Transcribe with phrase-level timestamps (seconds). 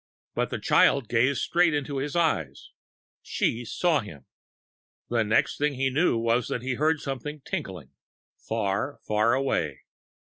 [0.33, 2.71] But the child gazed straight into his eyes.
[3.21, 4.25] She saw him.
[5.09, 7.91] The next thing he knew was that he heard something tinkling...
[8.35, 9.83] far, far away.